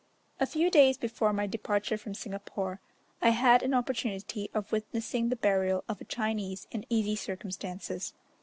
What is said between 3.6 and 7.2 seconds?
an opportunity of witnessing the burial of a Chinese in easy